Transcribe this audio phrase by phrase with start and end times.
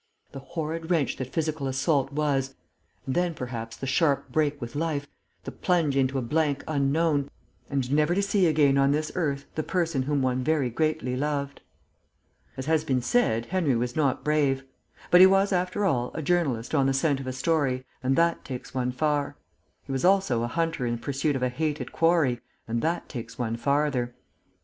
[0.31, 2.55] The horrid wrench that physical assault was
[3.05, 5.05] and then, perhaps, the sharp break with life,
[5.43, 7.29] the plunge into a blank unknown
[7.69, 11.61] and never to see again on this earth the person whom one very greatly loved....
[12.57, 14.63] As has been said, Henry was not brave.
[15.11, 18.43] But he was, after all, a journalist on the scent of a story, and that
[18.43, 19.37] takes one far;
[19.83, 23.55] he was also a hunter in pursuit of a hated quarry, and that takes one
[23.55, 24.15] farther.